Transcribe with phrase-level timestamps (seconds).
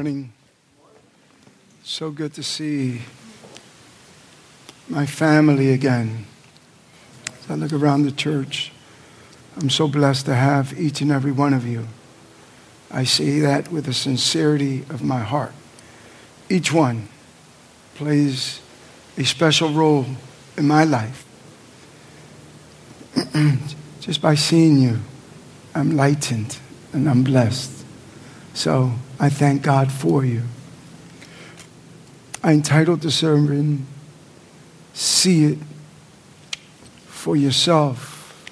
[0.00, 0.32] morning.
[1.82, 3.02] So good to see
[4.88, 6.24] my family again.
[7.26, 8.72] As I look around the church,
[9.58, 11.86] I'm so blessed to have each and every one of you.
[12.90, 15.52] I say that with the sincerity of my heart.
[16.48, 17.06] Each one
[17.94, 18.62] plays
[19.18, 20.06] a special role
[20.56, 21.26] in my life.
[24.00, 25.00] Just by seeing you,
[25.74, 26.58] I'm lightened
[26.94, 27.84] and I'm blessed.
[28.54, 30.44] So I thank God for you.
[32.42, 33.86] I entitled the sermon,
[34.94, 35.58] See It
[37.04, 38.50] for Yourself.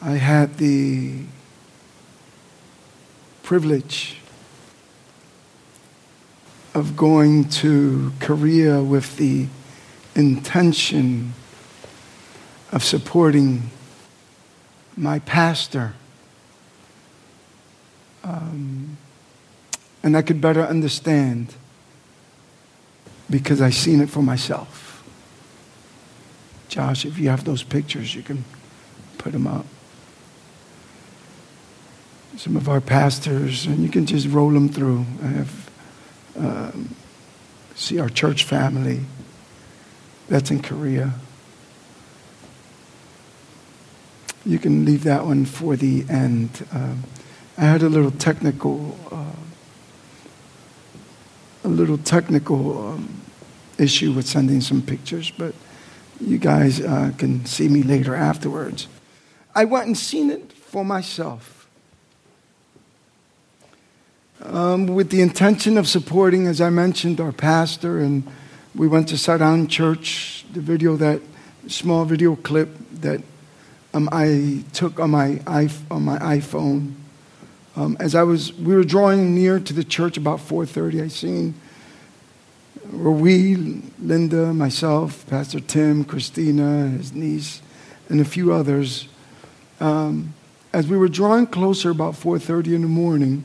[0.00, 1.24] I had the
[3.42, 4.18] privilege
[6.72, 9.48] of going to Korea with the
[10.14, 11.32] intention
[12.70, 13.70] of supporting
[14.96, 15.94] my pastor
[18.24, 18.96] um,
[20.02, 21.54] and I could better understand
[23.30, 25.04] because I seen it for myself.
[26.68, 28.44] Josh, if you have those pictures, you can
[29.18, 29.66] put them up.
[32.36, 35.04] Some of our pastors, and you can just roll them through.
[35.22, 35.70] I have
[36.36, 36.94] um,
[37.74, 39.00] see our church family
[40.28, 41.12] that's in Korea.
[44.44, 46.66] You can leave that one for the end.
[46.72, 47.04] Um,
[47.58, 49.36] I had a little technical, uh,
[51.64, 53.20] a little technical um,
[53.78, 55.54] issue with sending some pictures, but
[56.18, 58.88] you guys uh, can see me later afterwards.
[59.54, 61.68] I went and seen it for myself.
[64.40, 68.26] Um, with the intention of supporting, as I mentioned, our pastor, and
[68.74, 70.46] we went to Sarang Church.
[70.52, 71.20] The video, that
[71.68, 72.70] small video clip
[73.02, 73.20] that
[73.94, 76.94] um, I took on my, on my iPhone
[77.74, 81.02] um, as I was, we were drawing near to the church about 4:30.
[81.02, 81.54] I seen
[82.90, 83.56] where we,
[83.98, 87.62] Linda, myself, Pastor Tim, Christina, his niece,
[88.08, 89.08] and a few others.
[89.80, 90.34] Um,
[90.72, 93.44] as we were drawing closer about 4:30 in the morning,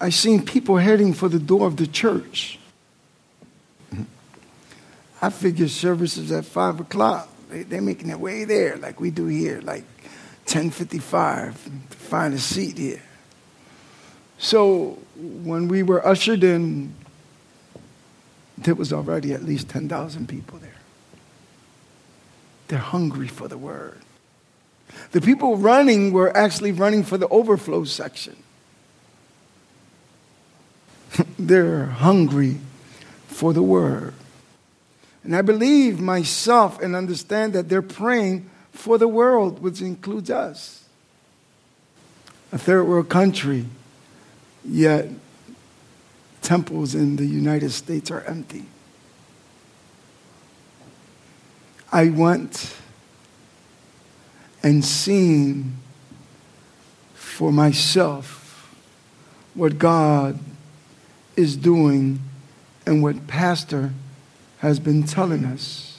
[0.00, 2.58] I seen people heading for the door of the church.
[5.20, 7.28] I figured services at five o'clock.
[7.50, 9.84] They, they're making their way there, like we do here, like
[10.48, 11.54] 10:55
[11.90, 13.02] to find a seat here.
[14.38, 16.94] So when we were ushered in,
[18.56, 20.70] there was already at least 10,000 people there.
[22.68, 24.00] They're hungry for the word.
[25.12, 28.36] The people running were actually running for the overflow section.
[31.38, 32.58] They're hungry
[33.26, 34.14] for the word.
[35.24, 40.84] And I believe myself and understand that they're praying for the world, which includes us.
[42.52, 43.66] A third world country,
[44.64, 45.08] yet
[46.42, 48.66] temples in the United States are empty.
[51.90, 52.76] I went
[54.62, 55.78] and seen
[57.14, 58.72] for myself
[59.54, 60.38] what God
[61.34, 62.20] is doing
[62.86, 63.92] and what Pastor
[64.58, 65.97] has been telling us.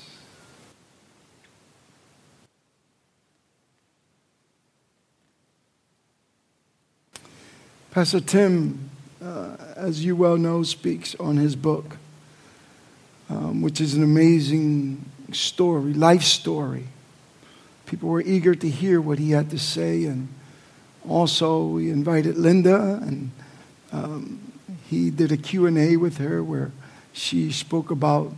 [8.00, 8.90] Pastor Tim,
[9.22, 11.98] uh, as you well know, speaks on his book,
[13.30, 16.88] um, which is an amazing story, life story.
[17.88, 20.30] People were eager to hear what he had to say, and
[21.06, 23.32] also we invited Linda, and
[23.92, 24.40] um,
[24.90, 26.72] he did a Q&A with her where
[27.12, 28.34] she spoke about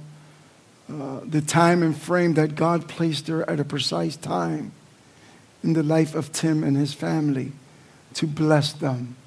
[0.92, 4.72] uh, the time and frame that God placed her at a precise time
[5.64, 7.52] in the life of Tim and his family
[8.16, 9.18] to bless them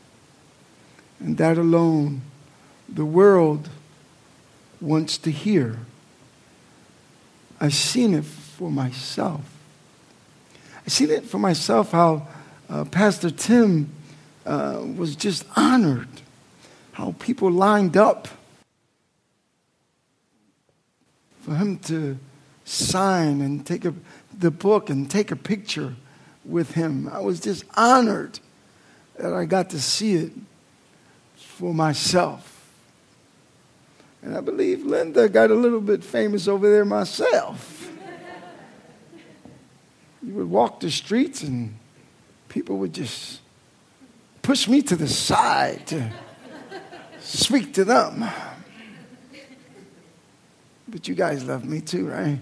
[1.21, 2.23] and that alone,
[2.89, 3.69] the world
[4.81, 5.79] wants to hear.
[7.61, 9.43] I've seen it for myself.
[10.85, 12.27] I've seen it for myself how
[12.69, 13.91] uh, Pastor Tim
[14.45, 16.09] uh, was just honored,
[16.93, 18.29] how people lined up
[21.41, 22.19] for him to
[22.65, 23.95] sign and take a,
[24.39, 25.95] the book and take a picture
[26.45, 27.09] with him.
[27.09, 28.41] I was just honored
[29.19, 30.33] that I got to see it
[31.55, 32.51] for myself.
[34.23, 37.91] And I believe Linda got a little bit famous over there myself.
[40.21, 41.77] you would walk the streets and
[42.49, 43.41] people would just
[44.43, 46.11] push me to the side to
[47.21, 48.25] speak to them.
[50.89, 52.41] But you guys love me too, right?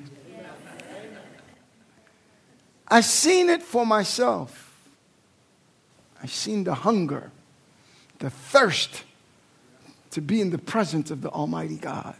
[2.89, 4.75] I've seen it for myself.
[6.23, 7.31] I've seen the hunger
[8.23, 9.03] the thirst
[10.13, 12.15] to be in the presence of the Almighty God.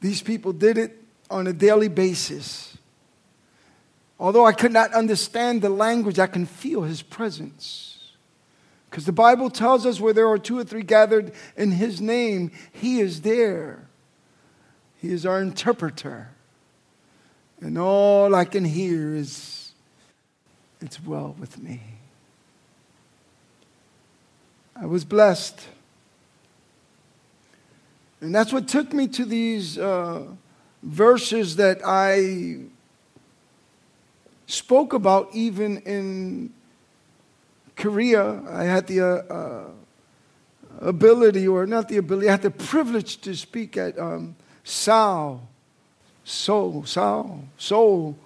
[0.00, 2.78] These people did it on a daily basis.
[4.20, 8.12] Although I could not understand the language, I can feel his presence.
[8.88, 12.52] Because the Bible tells us where there are two or three gathered in his name,
[12.70, 13.88] he is there.
[14.98, 16.28] He is our interpreter.
[17.60, 19.55] And all I can hear is,
[20.80, 21.80] it's well with me.
[24.74, 25.68] I was blessed.
[28.20, 30.24] And that's what took me to these uh,
[30.82, 32.58] verses that I
[34.46, 36.52] spoke about even in
[37.76, 38.42] Korea.
[38.48, 39.64] I had the uh, uh,
[40.80, 45.42] ability, or not the ability, I had the privilege to speak at um, Seoul,
[46.24, 48.16] Seoul, Seoul, Seoul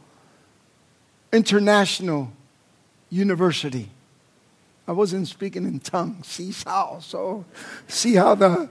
[1.33, 2.33] International
[3.11, 3.91] University.
[4.89, 6.27] I wasn't speaking in tongues.
[6.27, 7.45] See how so
[7.87, 8.69] see how the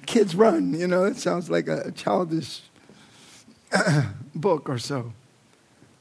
[0.06, 0.74] kids run.
[0.74, 2.62] You know, it sounds like a childish
[4.34, 5.12] book or so.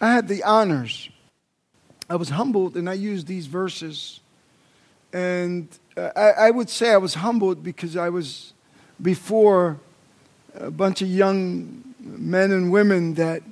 [0.01, 1.09] I had the honors.
[2.09, 4.19] I was humbled, and I used these verses.
[5.11, 8.53] And uh, I, I would say I was humbled because I was
[9.01, 9.79] before
[10.55, 13.43] a bunch of young men and women that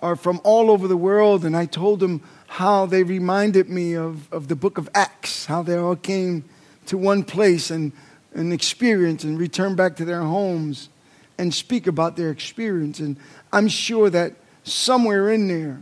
[0.00, 2.22] are from all over the world, and I told them
[2.52, 6.44] how they reminded me of, of the book of Acts, how they all came
[6.84, 7.92] to one place and,
[8.34, 10.90] and experience and return back to their homes
[11.38, 13.00] and speak about their experience.
[13.00, 13.16] And
[13.54, 14.34] I'm sure that
[14.64, 15.80] somewhere in there,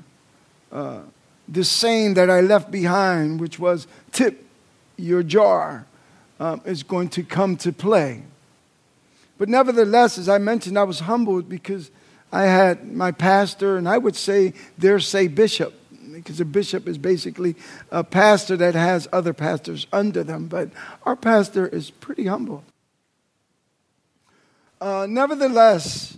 [0.71, 1.01] uh,
[1.49, 4.47] the saying that I left behind, which was tip
[4.97, 5.87] your jar,
[6.39, 8.23] um, is going to come to play.
[9.39, 11.91] But nevertheless, as I mentioned, I was humbled because
[12.33, 15.75] I had my pastor, and I would say, dare say, bishop,
[16.13, 17.57] because a bishop is basically
[17.91, 20.71] a pastor that has other pastors under them, but
[21.05, 22.65] our pastor is pretty humble.
[24.81, 26.17] Uh, nevertheless,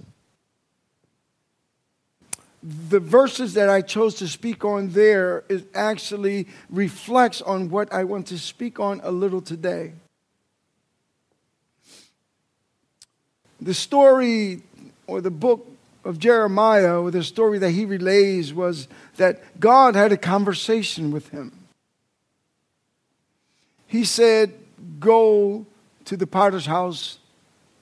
[2.62, 8.04] the verses that I chose to speak on there is actually reflects on what I
[8.04, 9.94] want to speak on a little today.
[13.60, 14.62] The story
[15.08, 15.71] or the book
[16.04, 21.52] of Jeremiah, the story that he relays, was that God had a conversation with him.
[23.86, 24.54] He said,
[24.98, 25.66] Go
[26.06, 27.18] to the potter's house,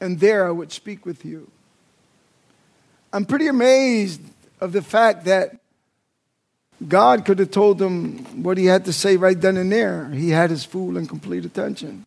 [0.01, 1.51] and there I would speak with you.
[3.13, 4.21] I'm pretty amazed
[4.61, 5.57] of the fact that
[6.87, 10.09] God could have told him what he had to say right then and there.
[10.11, 12.07] He had his full and complete attention.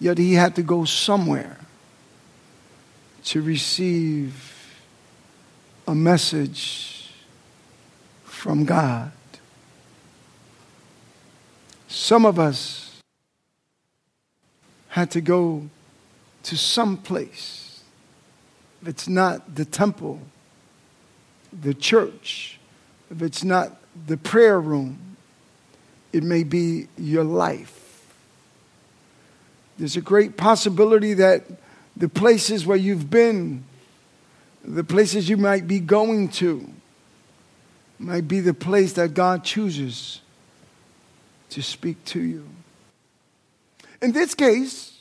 [0.00, 1.58] Yet he had to go somewhere
[3.24, 4.52] to receive
[5.88, 7.10] a message
[8.24, 9.12] from God.
[11.88, 13.00] Some of us
[14.88, 15.68] had to go
[16.42, 17.82] to some place.
[18.82, 20.20] If it's not the temple,
[21.52, 22.60] the church,
[23.10, 23.76] if it's not
[24.06, 25.16] the prayer room,
[26.12, 28.04] it may be your life.
[29.78, 31.44] There's a great possibility that
[31.96, 33.64] the places where you've been,
[34.64, 36.68] the places you might be going to,
[37.98, 40.20] might be the place that God chooses
[41.50, 42.48] to speak to you.
[44.02, 44.94] In this case,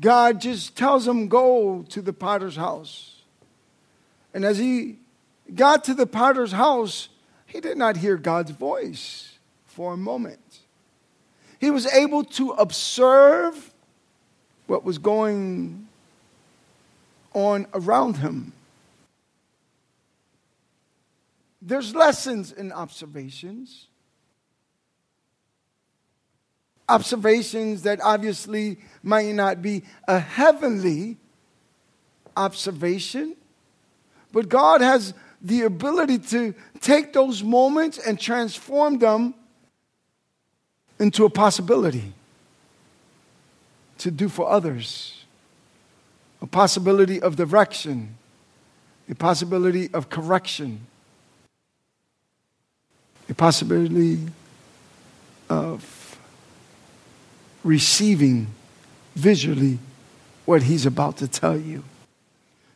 [0.00, 3.16] God just tells him, Go to the potter's house.
[4.34, 4.96] And as he
[5.54, 7.08] got to the potter's house,
[7.46, 10.60] he did not hear God's voice for a moment.
[11.58, 13.69] He was able to observe
[14.70, 15.88] what was going
[17.34, 18.52] on around him.
[21.60, 23.88] There's lessons in observations.
[26.88, 31.16] Observations that obviously might not be a heavenly
[32.36, 33.34] observation,
[34.32, 39.34] but God has the ability to take those moments and transform them
[41.00, 42.14] into a possibility
[44.00, 45.24] to do for others,
[46.40, 48.16] a possibility of direction,
[49.10, 50.86] a possibility of correction,
[53.28, 54.26] a possibility
[55.50, 56.18] of
[57.62, 58.46] receiving
[59.14, 59.78] visually
[60.46, 61.84] what he's about to tell you.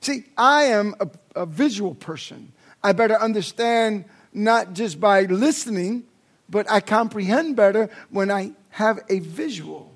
[0.02, 2.52] See, I am a, a, visual person.
[2.82, 4.04] I better understand
[4.34, 6.04] not just by listening,
[6.50, 9.93] but I comprehend better when I have a visual.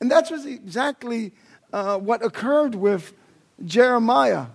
[0.00, 1.32] And that's exactly
[1.72, 3.12] uh, what occurred with
[3.64, 4.46] Jeremiah.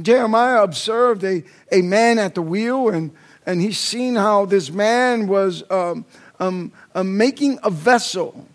[0.00, 3.12] Jeremiah observed a, a man at the wheel, and,
[3.44, 6.04] and he's seen how this man was um,
[6.38, 8.46] um, um, making a vessel.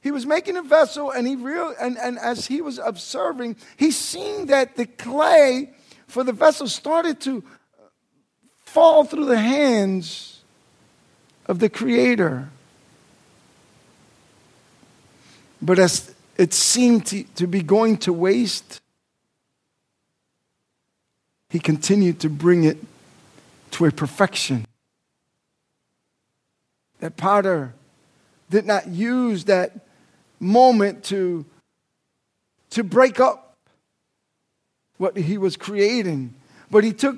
[0.00, 3.90] He was making a vessel, and he real and, and as he was observing, he
[3.90, 5.70] seen that the clay
[6.06, 7.42] for the vessel started to
[8.66, 10.42] fall through the hands
[11.46, 12.48] of the Creator.
[15.64, 18.82] But as it seemed to, to be going to waste,
[21.48, 22.76] he continued to bring it
[23.70, 24.66] to a perfection.
[27.00, 27.72] That potter
[28.50, 29.72] did not use that
[30.38, 31.46] moment to,
[32.70, 33.56] to break up
[34.98, 36.34] what he was creating,
[36.70, 37.16] but he took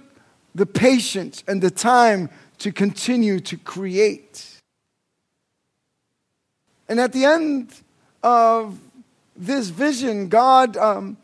[0.54, 4.60] the patience and the time to continue to create.
[6.88, 7.72] And at the end
[8.26, 8.80] of
[9.36, 11.16] this vision, God um,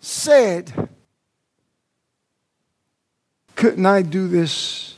[0.00, 0.88] said,
[3.54, 4.96] Couldn't I do this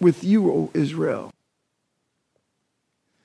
[0.00, 1.30] with you, O Israel?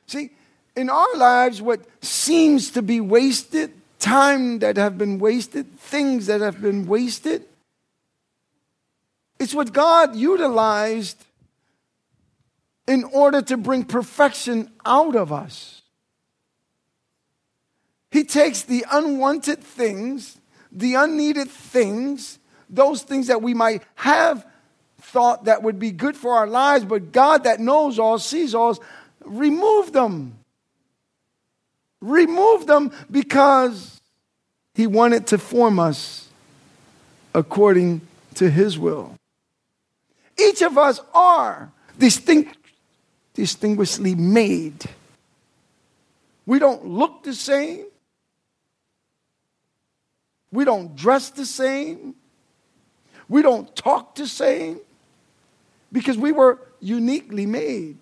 [0.08, 0.32] See,
[0.76, 6.42] in our lives, what seems to be wasted, time that have been wasted, things that
[6.42, 7.46] have been wasted,
[9.40, 11.24] it's what God utilized
[12.88, 15.83] in order to bring perfection out of us.
[18.14, 20.38] He takes the unwanted things,
[20.72, 22.38] the unneeded things,
[22.70, 24.46] those things that we might have
[25.02, 28.78] thought that would be good for our lives, but God that knows all, sees all,
[29.26, 30.38] remove them.
[32.02, 34.00] Remove them because
[34.76, 36.28] He wanted to form us
[37.34, 38.02] according
[38.36, 39.16] to His will.
[40.40, 42.58] Each of us are distinct,
[43.34, 44.86] distinguishedly made.
[46.46, 47.86] We don't look the same.
[50.54, 52.14] We don't dress the same.
[53.28, 54.80] We don't talk the same
[55.92, 57.98] because we were uniquely made.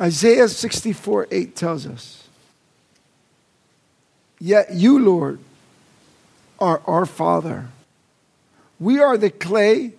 [0.00, 2.27] Isaiah 64 8 tells us,
[4.40, 5.40] Yet you, Lord,
[6.58, 7.68] are our Father.
[8.80, 9.94] We are the clay,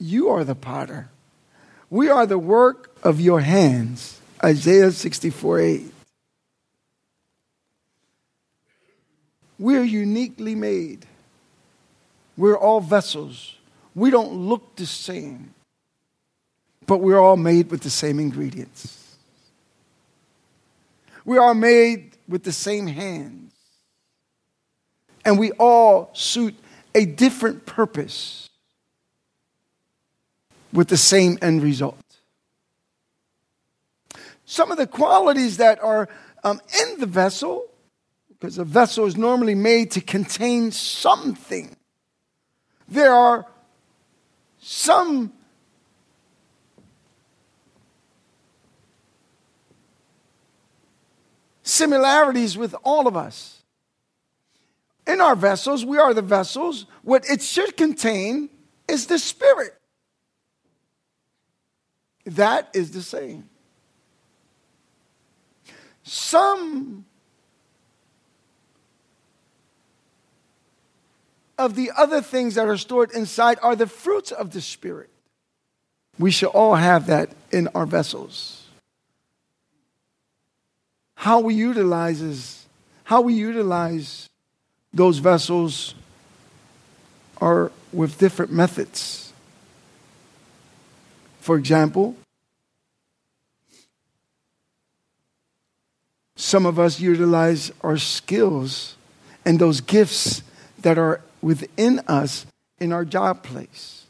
[0.00, 1.08] you are the potter.
[1.90, 4.20] We are the work of your hands.
[4.42, 5.82] Isaiah 64 8.
[9.58, 11.06] We're uniquely made.
[12.36, 13.54] We're all vessels.
[13.94, 15.54] We don't look the same,
[16.86, 19.16] but we're all made with the same ingredients.
[21.24, 23.53] We are made with the same hands.
[25.24, 26.54] And we all suit
[26.94, 28.50] a different purpose
[30.72, 31.96] with the same end result.
[34.44, 36.08] Some of the qualities that are
[36.42, 37.66] um, in the vessel,
[38.28, 41.76] because a vessel is normally made to contain something,
[42.86, 43.46] there are
[44.58, 45.32] some
[51.62, 53.63] similarities with all of us.
[55.06, 56.86] In our vessels, we are the vessels.
[57.02, 58.48] What it should contain
[58.88, 59.74] is the Spirit.
[62.24, 63.48] That is the same.
[66.02, 67.04] Some
[71.58, 75.10] of the other things that are stored inside are the fruits of the Spirit.
[76.18, 78.64] We should all have that in our vessels
[81.24, 82.66] how we utilizes
[83.04, 84.28] how we utilize
[84.94, 85.94] those vessels
[87.38, 89.32] are with different methods.
[91.40, 92.16] For example,
[96.36, 98.96] some of us utilize our skills
[99.44, 100.42] and those gifts
[100.78, 102.46] that are within us
[102.78, 104.06] in our job place.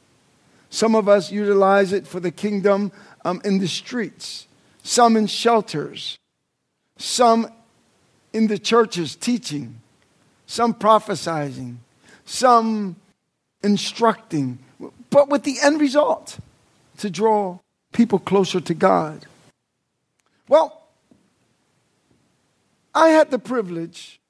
[0.71, 2.93] Some of us utilize it for the kingdom
[3.25, 4.47] um, in the streets,
[4.83, 6.19] some in shelters,
[6.99, 7.49] some
[8.33, 9.81] in the churches teaching,
[10.55, 11.81] some prophesying,
[12.25, 12.95] some
[13.65, 14.57] instructing,
[15.11, 16.39] but with the end result
[16.97, 17.59] to draw
[17.93, 19.27] people closer to God.
[20.49, 20.83] Well,
[22.95, 24.21] I had the privilege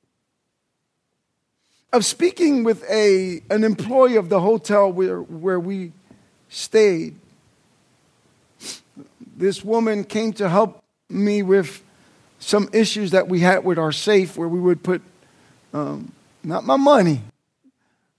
[1.92, 5.92] of speaking with a, an employee of the hotel where, where we
[6.48, 7.16] stayed.
[9.36, 11.82] This woman came to help me with
[12.38, 15.02] some issues that we had with our safe where we would put
[15.74, 16.12] um,
[16.44, 17.20] not my money,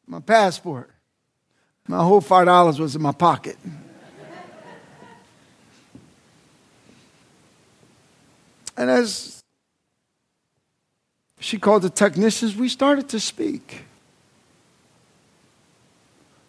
[0.05, 0.91] my passport.
[1.87, 3.57] My whole $5 was in my pocket.
[8.75, 9.43] and as
[11.39, 13.83] she called the technicians, we started to speak.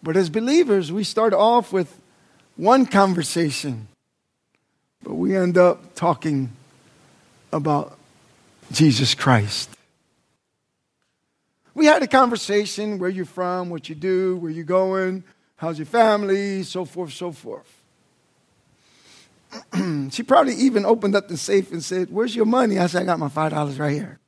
[0.03, 2.01] But as believers, we start off with
[2.55, 3.87] one conversation,
[5.03, 6.51] but we end up talking
[7.53, 7.97] about
[8.71, 9.76] Jesus Christ.
[11.77, 15.23] We had a conversation where you're from, what you do, where you're going,
[15.57, 17.71] how's your family, so forth, so forth.
[20.09, 22.79] she probably even opened up the safe and said, Where's your money?
[22.79, 24.19] I said, I got my $5 right here.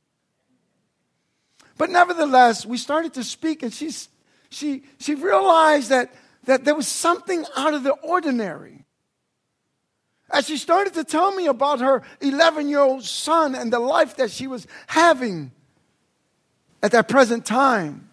[1.76, 4.08] But nevertheless, we started to speak, and she's,
[4.50, 6.14] she, she realized that,
[6.44, 8.84] that there was something out of the ordinary.
[10.30, 14.18] As she started to tell me about her 11 year old son and the life
[14.18, 15.50] that she was having
[16.82, 18.08] at that present time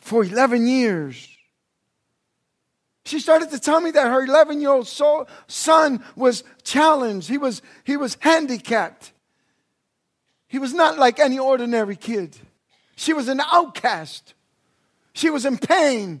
[0.00, 1.28] for 11 years.
[3.04, 7.62] She started to tell me that her 11 year old son was challenged, he was,
[7.84, 9.12] he was handicapped.
[10.48, 12.36] He was not like any ordinary kid.
[12.96, 14.34] She was an outcast.
[15.12, 16.20] She was in pain.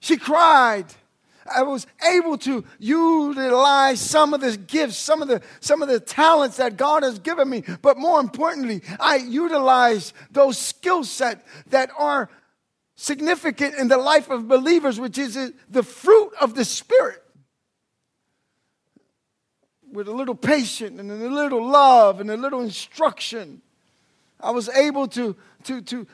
[0.00, 0.86] She cried.
[1.54, 6.00] I was able to utilize some of the gifts, some of the, some of the
[6.00, 7.64] talents that God has given me.
[7.82, 12.30] But more importantly, I utilize those skill sets that are
[12.94, 17.22] significant in the life of believers, which is the fruit of the Spirit.
[19.90, 23.60] With a little patience and a little love and a little instruction,
[24.40, 26.06] I was able to to, to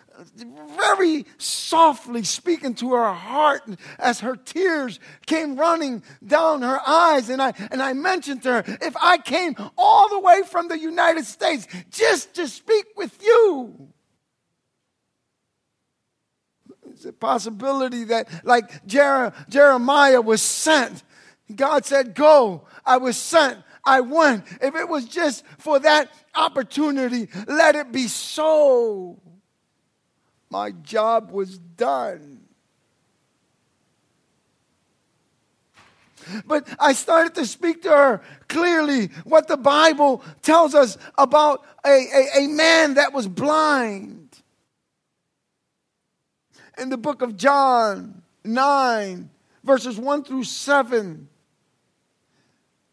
[0.76, 3.62] very softly speaking to her heart
[3.98, 7.28] as her tears came running down her eyes.
[7.28, 10.78] And I, and I mentioned to her, if I came all the way from the
[10.78, 13.88] United States just to speak with you,
[16.90, 21.04] it's a possibility that, like Jer- Jeremiah was sent,
[21.54, 23.58] God said, Go, I was sent.
[23.84, 24.44] I went.
[24.60, 29.18] If it was just for that opportunity, let it be so
[30.50, 32.40] my job was done.
[36.46, 41.90] But I started to speak to her clearly what the Bible tells us about a,
[41.90, 44.28] a, a, man that was blind.
[46.76, 49.30] In the book of John 9,
[49.64, 51.28] verses 1 through 7,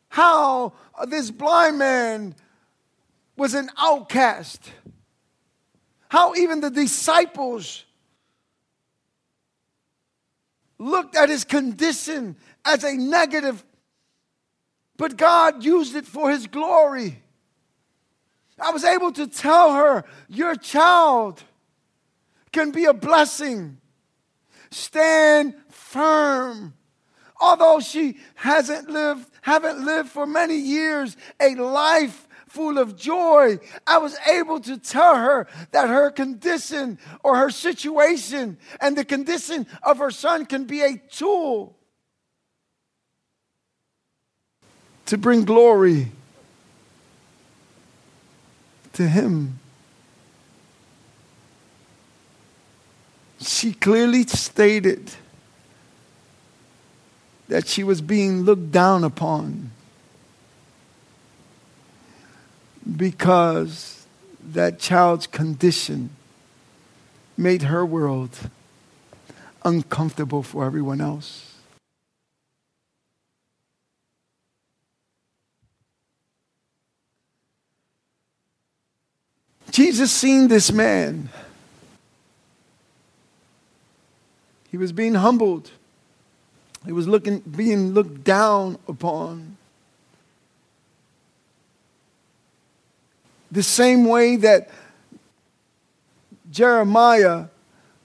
[0.10, 0.74] how
[1.08, 2.36] this blind man
[3.36, 4.72] was an outcast
[6.16, 7.84] how even the disciples
[10.80, 13.62] looked at his condition as a negative,
[14.96, 17.22] but God used it for his glory.
[18.58, 21.44] I was able to tell her, Your child
[22.54, 23.82] can be a blessing.
[24.72, 26.76] Stand firm.
[27.42, 32.25] Although she hasn't lived, haven't lived for many years a life
[32.56, 33.60] full of joy.
[33.86, 39.68] I was able to tell her that her condition or her situation and the condition
[39.84, 41.76] of her son can be a tool
[45.06, 46.14] to bring glory
[48.94, 49.60] to him.
[53.42, 55.12] She clearly stated
[57.50, 59.72] that she was being looked down upon
[62.86, 64.06] because
[64.52, 66.12] that child's condition
[67.38, 68.50] made her world
[69.64, 71.56] uncomfortable for everyone else.
[79.72, 81.30] Jesus seen this man.
[84.72, 85.72] He was being humbled.
[86.86, 89.58] He was looking, being looked down upon.
[93.56, 94.70] The same way that
[96.52, 97.46] Jeremiah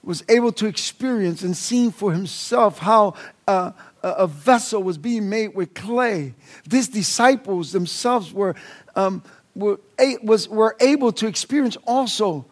[0.01, 3.15] was able to experience and see for himself how
[3.49, 6.35] uh, a vessel was being made with clay.
[6.65, 8.55] These disciples themselves were,
[8.95, 9.77] um, were,
[10.23, 12.45] was, were able to experience also,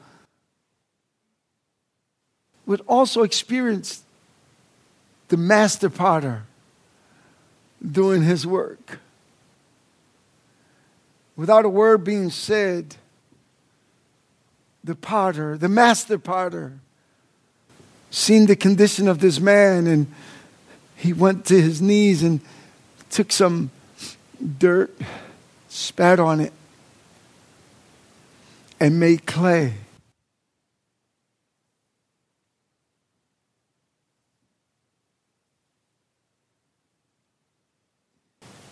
[2.66, 4.04] would also experience
[5.30, 6.44] the master potter
[7.82, 9.00] doing his work
[11.40, 12.98] without a word being said,
[14.84, 16.74] the potter, the master potter,
[18.12, 20.14] seen the condition of this man and
[20.98, 22.42] he went to his knees and
[23.10, 23.72] took some
[24.58, 24.94] dirt,
[25.70, 26.52] spat on it,
[28.78, 29.76] and made clay.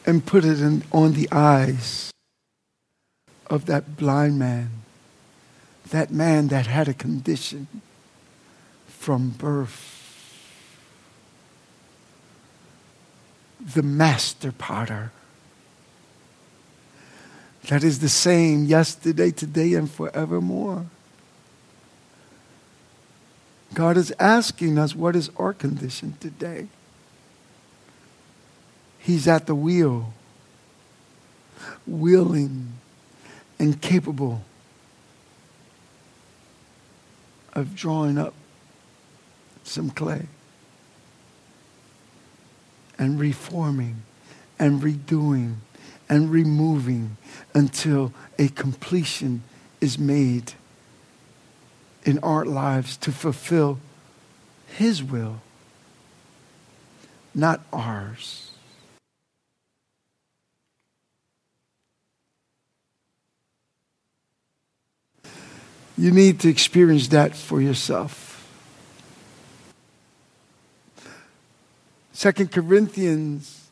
[0.05, 2.11] And put it in, on the eyes
[3.47, 4.69] of that blind man,
[5.89, 7.67] that man that had a condition
[8.87, 9.93] from birth.
[13.73, 15.11] The master potter
[17.67, 20.85] that is the same yesterday, today, and forevermore.
[23.73, 26.67] God is asking us, what is our condition today?
[28.99, 30.13] He's at the wheel,
[31.85, 32.73] willing
[33.59, 34.43] and capable
[37.53, 38.33] of drawing up
[39.63, 40.27] some clay
[42.97, 44.03] and reforming
[44.59, 45.55] and redoing
[46.09, 47.17] and removing
[47.53, 49.43] until a completion
[49.81, 50.53] is made
[52.03, 53.79] in our lives to fulfill
[54.67, 55.41] His will,
[57.35, 58.51] not ours.
[65.97, 68.27] You need to experience that for yourself.
[72.13, 73.67] Second Corinthians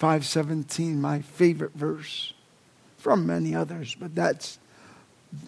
[0.00, 2.32] 5:17, my favorite verse
[2.98, 4.58] from many others, but that's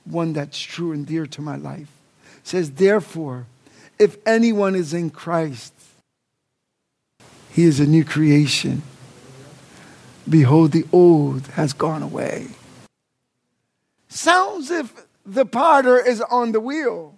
[0.05, 1.89] one that's true and dear to my life.
[2.39, 3.47] It says, Therefore,
[3.99, 5.73] if anyone is in Christ,
[7.51, 8.83] he is a new creation.
[10.29, 12.49] Behold, the old has gone away.
[14.09, 17.15] Sounds if the potter is on the wheel.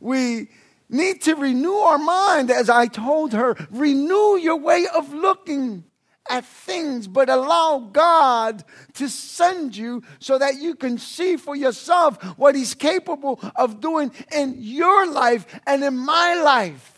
[0.00, 0.48] We
[0.88, 3.56] need to renew our mind, as I told her.
[3.70, 5.84] Renew your way of looking
[6.28, 12.22] at things, but allow God to send you so that you can see for yourself
[12.38, 16.95] what He's capable of doing in your life and in my life.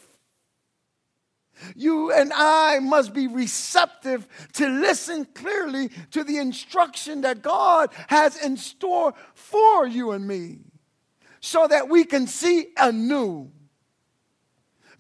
[1.75, 8.37] You and I must be receptive to listen clearly to the instruction that God has
[8.43, 10.59] in store for you and me
[11.41, 13.51] so that we can see anew.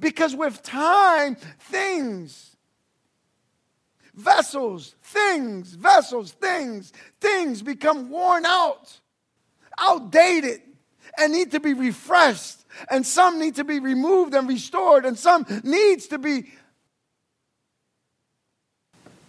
[0.01, 2.57] Because with time, things
[4.19, 9.01] vessels, things, vessels, things, things become worn out,
[9.79, 10.61] outdated,
[11.17, 12.57] and need to be refreshed.
[12.91, 16.53] And some need to be removed and restored, and some needs to be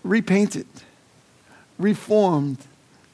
[0.04, 0.68] repainted,
[1.78, 2.60] reformed,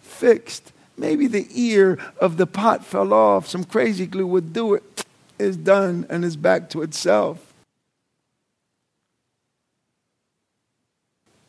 [0.01, 0.71] fixed.
[0.97, 3.47] Maybe the ear of the pot fell off.
[3.47, 5.05] Some crazy glue would do it.
[5.37, 7.53] It's done and is back to itself.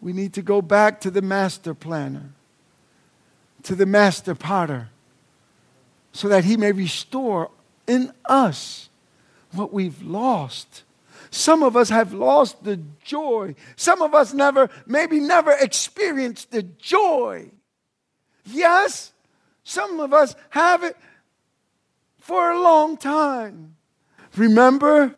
[0.01, 2.31] We need to go back to the master planner,
[3.65, 4.91] to the master potter,
[6.17, 7.51] so that he may restore
[7.87, 8.89] in us
[9.53, 10.83] what we've lost.
[11.31, 13.55] Some of us have lost the joy.
[13.77, 17.51] Some of us never, maybe never experienced the joy.
[18.47, 19.13] Yes,
[19.63, 20.97] some of us have it
[22.19, 23.77] for a long time.
[24.37, 25.17] Remember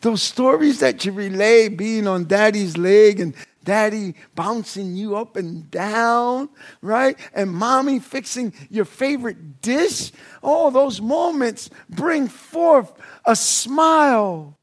[0.00, 3.34] those stories that you relay being on daddy's leg and
[3.66, 6.48] daddy bouncing you up and down,
[6.80, 7.18] right?
[7.34, 10.12] And mommy fixing your favorite dish.
[10.42, 12.90] All those moments bring forth
[13.26, 14.56] a smile.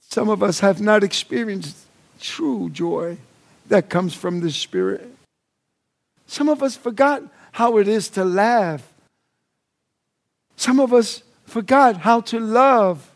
[0.00, 1.76] Some of us have not experienced
[2.18, 3.18] true joy
[3.68, 5.08] that comes from the Spirit.
[6.26, 8.86] Some of us forgot how it is to laugh.
[10.56, 13.10] Some of us forgot how to love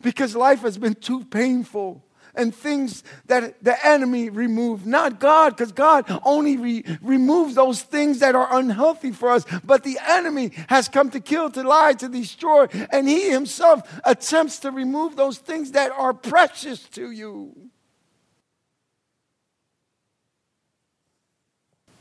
[0.00, 2.02] because life has been too painful
[2.38, 4.86] and things that the enemy removed.
[4.86, 9.44] Not God, because God only re- removes those things that are unhealthy for us.
[9.64, 12.66] But the enemy has come to kill, to lie, to destroy.
[12.90, 17.54] And he himself attempts to remove those things that are precious to you.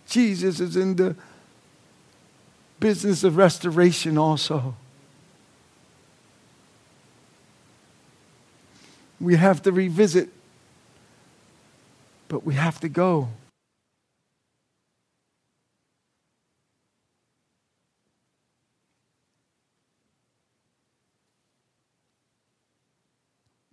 [0.08, 1.15] Jesus is in the
[2.80, 4.76] business of restoration also.
[9.19, 10.30] We have to revisit,
[12.27, 13.30] but we have to go.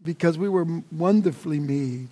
[0.02, 2.08] Because we were wonderfully made.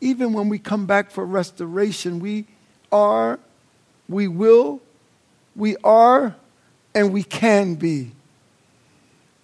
[0.00, 2.46] Even when we come back for restoration, we
[2.90, 3.38] are,
[4.08, 4.80] we will,
[5.54, 6.34] we are,
[6.94, 8.12] and we can be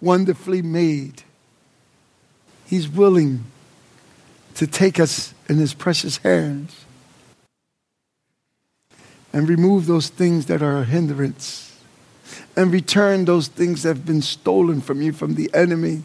[0.01, 1.23] wonderfully made.
[2.69, 3.45] He's willing
[4.53, 6.85] to take us in His precious hands.
[9.31, 11.77] and remove those things that are a hindrance
[12.55, 16.03] and return those things that have been stolen from you from the enemy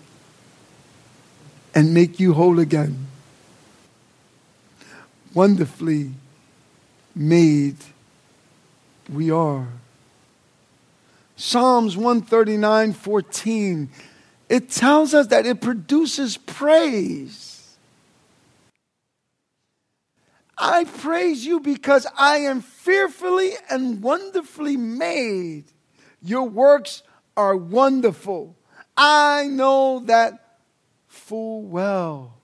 [1.75, 3.07] and make you whole again.
[5.33, 6.13] Wonderfully
[7.15, 7.77] made
[9.13, 9.69] we are.
[11.37, 13.89] Psalms 139 14,
[14.49, 17.77] it tells us that it produces praise.
[20.57, 25.65] I praise you because I am fearfully and wonderfully made.
[26.23, 27.03] Your works
[27.37, 28.57] are wonderful.
[28.97, 30.59] I know that
[31.09, 32.39] full well.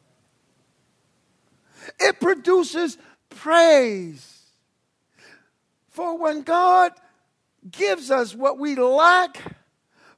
[1.99, 4.39] It produces praise.
[5.91, 6.93] For when God
[7.71, 9.60] gives us what we lack,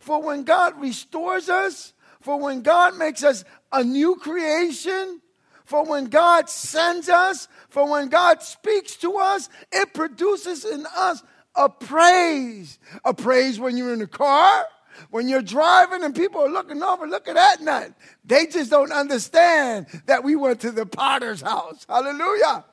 [0.02, 5.20] for when God restores us, for when God makes us a new creation,
[5.64, 11.22] for when God sends us, for when God speaks to us, it produces in us
[11.54, 12.80] a praise.
[13.04, 14.66] A praise when you're in the car,
[15.10, 17.92] when you're driving and people are looking over, look at that nut.
[18.24, 21.86] They just don't understand that we went to the potter's house.
[21.88, 22.64] Hallelujah.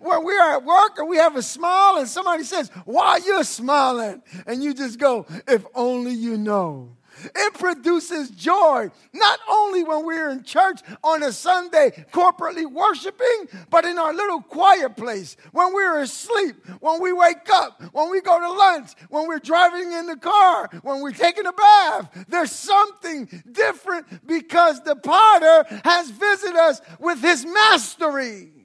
[0.00, 3.20] When we are at work and we have a smile and somebody says, Why are
[3.20, 4.22] you smiling?
[4.46, 6.96] And you just go, If only you know.
[7.34, 13.84] It produces joy, not only when we're in church on a Sunday corporately worshiping, but
[13.84, 18.38] in our little quiet place, when we're asleep, when we wake up, when we go
[18.38, 22.26] to lunch, when we're driving in the car, when we're taking a bath.
[22.28, 28.57] There's something different because the potter has visited us with his mastery.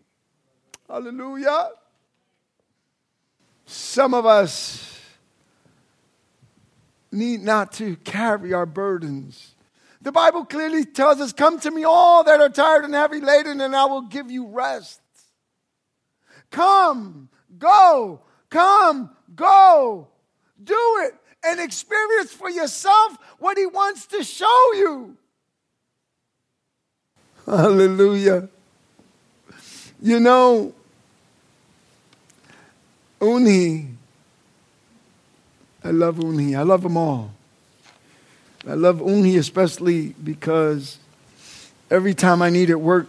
[0.88, 1.70] Hallelujah.
[3.66, 5.00] Some of us
[7.12, 9.56] need not to carry our burdens.
[10.02, 13.62] The Bible clearly tells us, Come to me, all that are tired and heavy laden,
[13.62, 15.00] and I will give you rest.
[16.52, 20.10] Come, go, come, go.
[20.62, 21.16] Do it
[21.46, 25.18] and experience for yourself what He wants to show you.
[27.46, 28.50] Hallelujah.
[30.04, 30.74] You know,
[33.22, 33.88] Uni.
[35.82, 36.58] I love Uni.
[36.58, 37.32] I love them all.
[38.68, 41.00] I love Uni especially because
[41.90, 43.08] every time I needed work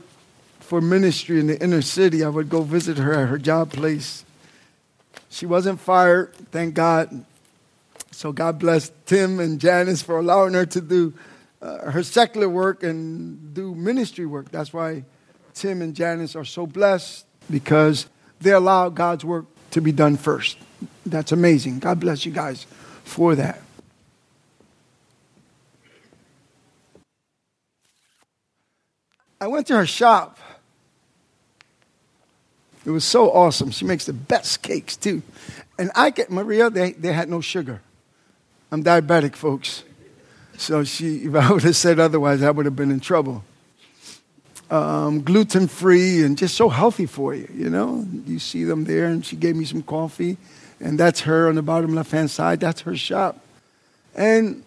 [0.61, 4.25] for ministry in the inner city, I would go visit her at her job place.
[5.31, 7.25] She wasn't fired, thank God.
[8.13, 11.13] So God bless Tim and Janice for allowing her to do
[11.61, 14.53] uh, her secular work and do ministry work.
[14.53, 15.03] That's why
[15.55, 18.07] Tim and Janice are so blessed because
[18.41, 20.59] they allow God's work to be done first.
[21.07, 21.79] That's amazing.
[21.79, 22.67] God bless you guys
[23.05, 23.61] for that.
[29.41, 30.39] I went to her shop.
[32.85, 33.71] It was so awesome.
[33.71, 35.23] She makes the best cakes too.
[35.79, 37.81] And I get Maria, they, they had no sugar.
[38.71, 39.85] I'm diabetic, folks.
[40.57, 43.45] So she, if I would have said otherwise, I would have been in trouble
[44.75, 48.05] um, gluten free and just so healthy for you, you know.
[48.27, 50.37] You see them there, and she gave me some coffee,
[50.81, 52.59] and that's her on the bottom left hand side.
[52.59, 53.39] That's her shop.
[54.17, 54.65] And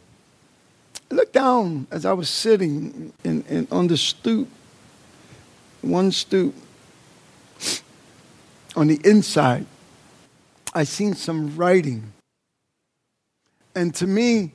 [1.11, 4.47] I looked down as I was sitting in, in, on the stoop,
[5.81, 6.55] one stoop.
[8.75, 9.65] On the inside,
[10.73, 12.13] I seen some writing.
[13.75, 14.51] And to me,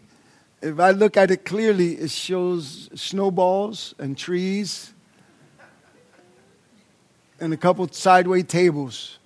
[0.62, 4.92] if I look at it clearly, it shows snowballs and trees
[7.42, 9.18] and a couple sideways tables.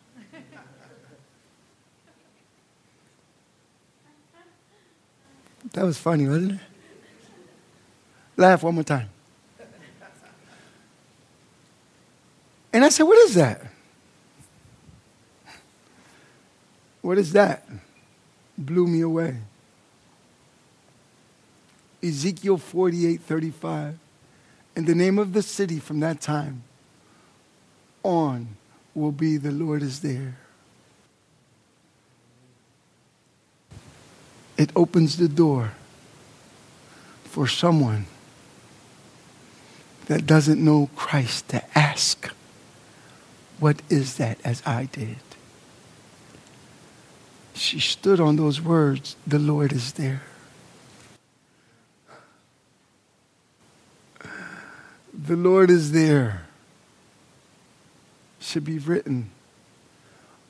[5.74, 6.60] That was funny, wasn't it?
[8.38, 9.10] Laugh one more time.
[12.72, 13.66] And I said, What is that?
[17.02, 17.68] What is that?
[18.56, 19.36] Blew me away.
[22.02, 23.98] Ezekiel 48 35.
[24.74, 26.62] And the name of the city from that time
[28.06, 28.56] on
[28.94, 30.36] will be the Lord is there.
[34.56, 35.72] It opens the door
[37.24, 38.06] for someone
[40.06, 42.30] that doesn't know Christ to ask,
[43.58, 45.18] What is that as I did?
[47.52, 50.22] She stood on those words, The Lord is there.
[55.12, 56.46] The Lord is there
[58.40, 59.30] should be written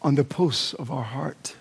[0.03, 1.57] on the posts of our heart.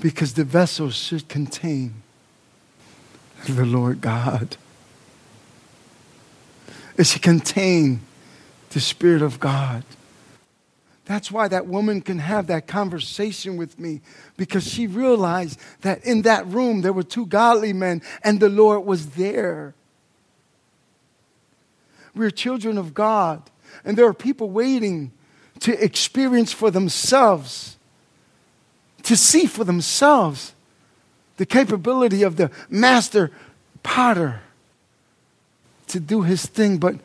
[0.00, 2.02] Because the vessel should contain
[3.46, 4.56] the Lord God.
[6.96, 8.00] It should contain
[8.70, 9.84] the Spirit of God
[11.10, 14.00] That's why that woman can have that conversation with me
[14.36, 18.86] because she realized that in that room there were two godly men and the Lord
[18.86, 19.74] was there.
[22.14, 23.49] We're children of God,
[23.84, 25.12] and there are people waiting
[25.60, 27.76] to experience for themselves,
[29.02, 30.54] to see for themselves
[31.36, 33.30] the capability of the master
[33.82, 34.40] potter
[35.88, 36.78] to do his thing.
[36.78, 36.96] But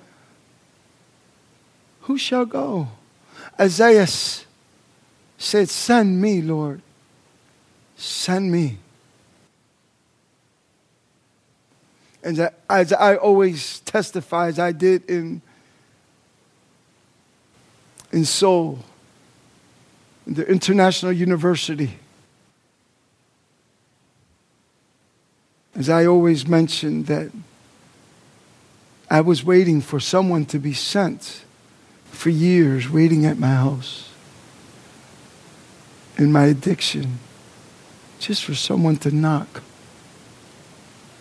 [2.01, 2.89] who shall go?
[3.59, 6.81] Isaiah said, Send me, Lord.
[7.97, 8.77] Send me.
[12.23, 15.41] And as I always testify, as I did in,
[18.15, 18.79] in Seoul,
[20.25, 21.99] the International University,
[25.75, 27.29] as I always mentioned, that
[29.09, 31.43] I was waiting for someone to be sent
[32.05, 34.09] for years, waiting at my house
[36.17, 37.19] in my addiction,
[38.19, 39.61] just for someone to knock.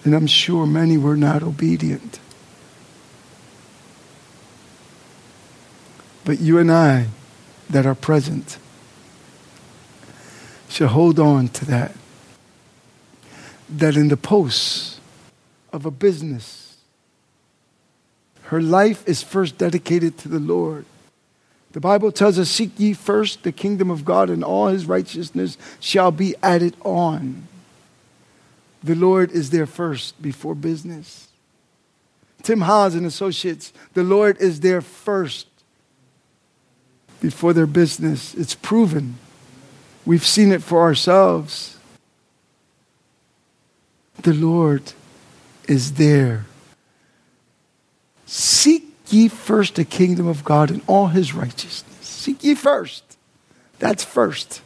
[0.04, 2.20] And I'm sure many were not obedient.
[6.24, 7.08] But you and I
[7.70, 8.58] that are present
[10.68, 11.94] should hold on to that.
[13.68, 15.00] That in the posts
[15.72, 16.76] of a business,
[18.44, 20.84] her life is first dedicated to the Lord.
[21.72, 25.58] The Bible tells us, Seek ye first the kingdom of God, and all his righteousness
[25.80, 27.48] shall be added on.
[28.82, 31.28] The Lord is there first before business.
[32.42, 35.46] Tim Haas and Associates, the Lord is there first
[37.24, 38.34] before their business.
[38.34, 39.16] It's proven.
[40.04, 41.78] We've seen it for ourselves.
[44.20, 44.92] The Lord
[45.66, 46.44] is there.
[48.26, 52.06] Seek ye first the kingdom of God and all his righteousness.
[52.06, 53.02] Seek ye first.
[53.78, 54.60] That's first.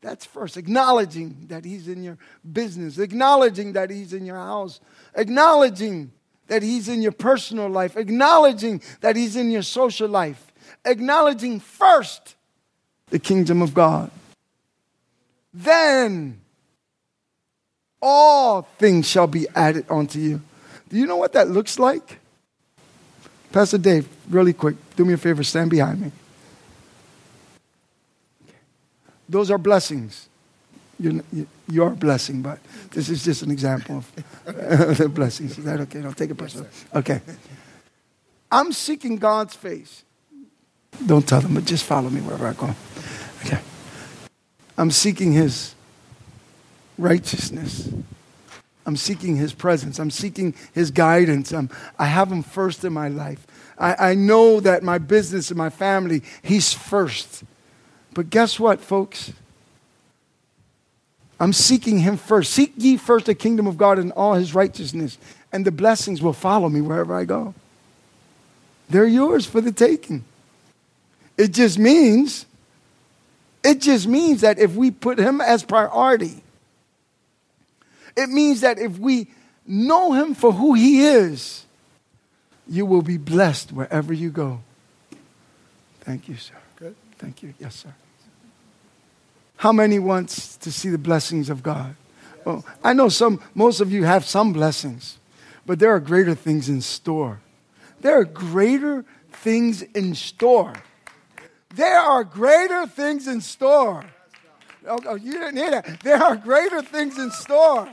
[0.00, 0.56] That's first.
[0.56, 2.16] Acknowledging that He's in your
[2.50, 4.80] business, acknowledging that He's in your house,
[5.14, 6.10] acknowledging
[6.46, 10.52] that He's in your personal life, acknowledging that He's in your social life,
[10.84, 12.34] acknowledging first
[13.10, 14.10] the kingdom of God.
[15.52, 16.40] Then
[18.02, 20.40] all things shall be added unto you.
[20.88, 22.18] Do you know what that looks like?
[23.52, 26.12] Pastor Dave, really quick, do me a favor, stand behind me.
[29.28, 30.28] Those are blessings.
[30.98, 31.22] You're,
[31.68, 32.58] you're a blessing, but
[32.90, 34.12] this is just an example of
[34.98, 35.58] the blessings.
[35.58, 36.02] Is that okay?
[36.02, 36.68] Don't take it personal.
[36.94, 37.20] Okay.
[38.50, 40.04] I'm seeking God's face.
[41.06, 42.74] Don't tell them, but just follow me wherever I go.
[43.44, 43.58] Okay.
[44.76, 45.74] I'm seeking His
[46.98, 47.90] righteousness.
[48.86, 49.98] I'm seeking His presence.
[49.98, 51.52] I'm seeking His guidance.
[51.52, 53.46] I'm, I have Him first in my life.
[53.78, 57.44] I, I know that my business and my family, He's first.
[58.12, 59.32] But guess what, folks?
[61.40, 62.52] I'm seeking him first.
[62.52, 65.18] Seek ye first the kingdom of God and all his righteousness,
[65.52, 67.54] and the blessings will follow me wherever I go.
[68.88, 70.24] They're yours for the taking.
[71.36, 72.46] It just means,
[73.62, 76.42] it just means that if we put him as priority,
[78.16, 79.28] it means that if we
[79.66, 81.64] know him for who he is,
[82.68, 84.60] you will be blessed wherever you go.
[86.00, 86.54] Thank you, sir.
[86.76, 86.94] Good.
[87.18, 87.54] Thank you.
[87.58, 87.94] Yes, sir.
[89.56, 91.96] How many wants to see the blessings of God?
[92.44, 95.18] Well, I know some, most of you have some blessings,
[95.64, 97.40] but there are greater things in store.
[98.00, 100.74] There are greater things in store.
[101.74, 104.04] There are greater things in store.
[104.86, 106.00] Oh, oh, you didn't hear that.
[106.00, 107.88] There are greater things in store.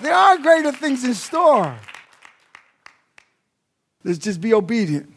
[0.00, 1.78] There are greater things in store.
[4.02, 5.12] Let's just be obedient.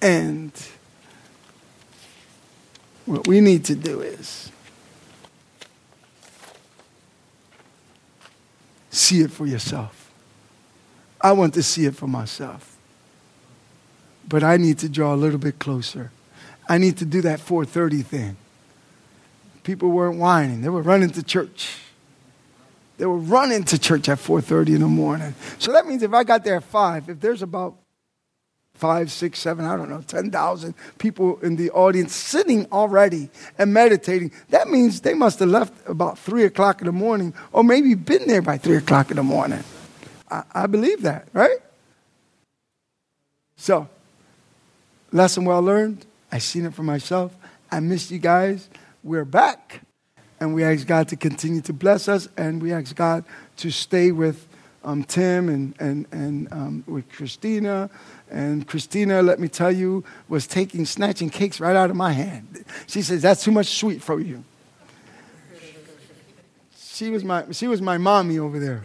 [0.00, 0.52] And
[3.04, 4.50] what we need to do is
[8.90, 10.12] see it for yourself.
[11.20, 12.73] I want to see it for myself.
[14.28, 16.10] But I need to draw a little bit closer.
[16.68, 18.36] I need to do that 430 thing.
[19.62, 20.62] People weren't whining.
[20.62, 21.76] They were running to church.
[22.96, 25.34] They were running to church at 4:30 in the morning.
[25.58, 27.74] So that means if I got there at 5, if there's about
[28.74, 34.32] five, six, seven, I don't know, 10,000 people in the audience sitting already and meditating.
[34.50, 38.26] That means they must have left about 3 o'clock in the morning or maybe been
[38.26, 39.62] there by 3 o'clock in the morning.
[40.30, 41.58] I, I believe that, right?
[43.56, 43.88] So,
[45.14, 46.04] lesson well learned.
[46.30, 47.34] I seen it for myself.
[47.70, 48.68] I missed you guys.
[49.02, 49.80] We're back.
[50.40, 53.24] And we ask God to continue to bless us and we ask God
[53.58, 54.46] to stay with
[54.82, 57.88] um, Tim and, and, and um, with Christina.
[58.30, 62.64] And Christina, let me tell you, was taking, snatching cakes right out of my hand.
[62.88, 64.42] She says, That's too much sweet for you.
[66.76, 68.84] She was my, she was my mommy over there.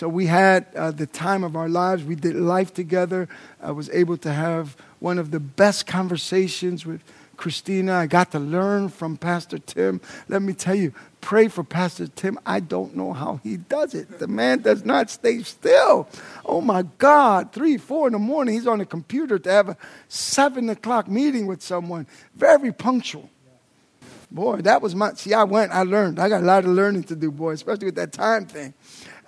[0.00, 2.04] So we had uh, the time of our lives.
[2.04, 3.28] We did life together.
[3.62, 7.02] I was able to have one of the best conversations with
[7.36, 7.96] Christina.
[7.96, 10.00] I got to learn from Pastor Tim.
[10.26, 12.38] Let me tell you, pray for Pastor Tim.
[12.46, 14.18] I don't know how he does it.
[14.18, 16.08] The man does not stay still.
[16.46, 19.76] Oh my God, three, four in the morning, he's on the computer to have a
[20.08, 22.06] seven o'clock meeting with someone.
[22.34, 23.28] Very punctual.
[24.30, 26.20] Boy, that was my, see, I went, I learned.
[26.20, 28.72] I got a lot of learning to do, boy, especially with that time thing.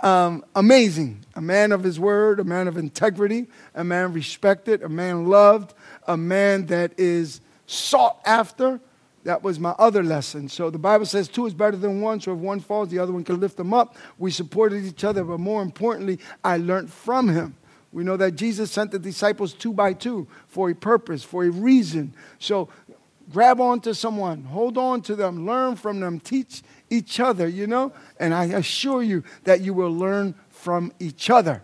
[0.03, 1.25] Um, amazing.
[1.37, 5.75] A man of his word, a man of integrity, a man respected, a man loved,
[6.07, 8.81] a man that is sought after.
[9.25, 10.49] That was my other lesson.
[10.49, 12.21] So the Bible says two is better than one.
[12.21, 13.97] So if one falls, the other one can lift them up.
[14.19, 17.55] We supported each other, but more importantly, I learned from him.
[17.93, 21.51] We know that Jesus sent the disciples two by two for a purpose, for a
[21.51, 22.15] reason.
[22.41, 22.69] So
[23.31, 26.63] grab on to someone, hold on to them, learn from them, teach
[26.93, 27.93] each other, you know?
[28.21, 31.63] And I assure you that you will learn from each other.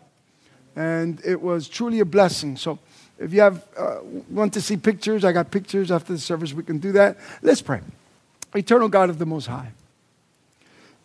[0.75, 2.57] And it was truly a blessing.
[2.57, 2.79] So
[3.19, 3.99] if you have, uh,
[4.31, 6.53] want to see pictures, I got pictures after the service.
[6.55, 7.19] We can do that.
[7.43, 7.81] Let's pray.
[8.55, 9.73] Eternal God of the Most High,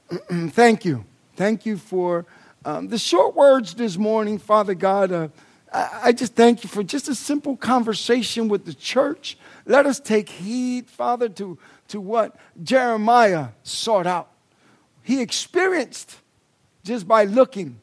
[0.50, 1.04] thank you.
[1.36, 2.26] Thank you for
[2.64, 5.12] um, the short words this morning, Father God.
[5.12, 5.28] Uh,
[5.74, 9.38] I, I just thank you for just a simple conversation with the church.
[9.66, 11.58] Let us take heed, Father, to,
[11.90, 14.30] to what Jeremiah sought out.
[15.04, 16.18] He experienced
[16.84, 17.82] just by looking,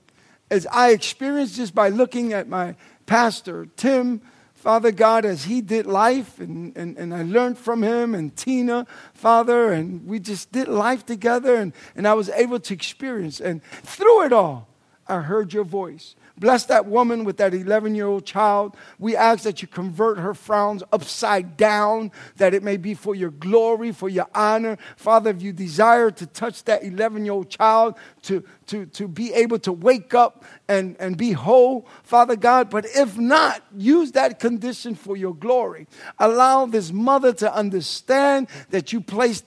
[0.51, 2.77] as I experienced just by looking at my
[3.07, 4.21] Pastor Tim,
[4.55, 8.87] Father God, as he did life, and, and, and I learned from him, and Tina,
[9.15, 13.41] Father, and we just did life together, and, and I was able to experience.
[13.41, 14.69] And through it all,
[15.09, 16.15] I heard your voice.
[16.41, 18.75] Bless that woman with that 11 year old child.
[18.99, 23.31] We ask that you convert her frowns upside down, that it may be for your
[23.31, 24.79] glory, for your honor.
[24.97, 29.35] Father, if you desire to touch that 11 year old child, to, to, to be
[29.35, 34.41] able to wake up and, and be whole, Father God, but if not, use that
[34.41, 35.87] condition for your glory.
[36.19, 39.45] Allow this mother to understand that you placed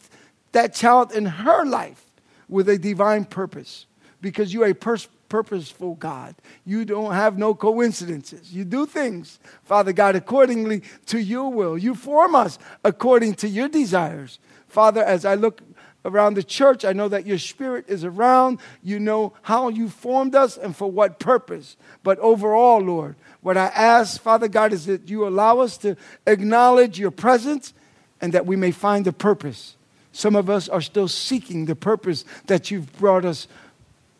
[0.51, 2.05] that child in her life
[2.47, 3.87] with a divine purpose
[4.21, 6.35] because you're a person purposeful God.
[6.63, 8.53] You don't have no coincidences.
[8.53, 11.75] You do things, Father God, accordingly to your will.
[11.75, 14.37] You form us according to your desires.
[14.67, 15.63] Father, as I look
[16.05, 18.59] around the church, I know that your spirit is around.
[18.83, 21.77] You know how you formed us and for what purpose.
[22.03, 26.99] But overall, Lord, what I ask, Father God, is that you allow us to acknowledge
[26.99, 27.73] your presence
[28.21, 29.77] and that we may find the purpose.
[30.11, 33.47] Some of us are still seeking the purpose that you've brought us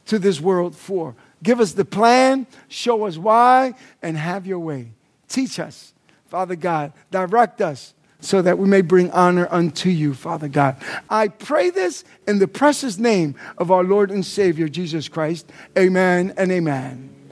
[0.06, 1.16] to this world for.
[1.42, 4.92] Give us the plan, show us why, and have your way.
[5.28, 5.94] Teach us,
[6.28, 6.94] Father God.
[7.12, 10.78] Direct us so that we may bring honor unto you, Father God.
[11.10, 15.52] I pray this in the precious name of our Lord and Savior, Jesus Christ.
[15.78, 17.23] Amen and amen.